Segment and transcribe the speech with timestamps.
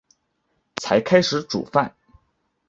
[0.77, 1.95] 才开始煮饭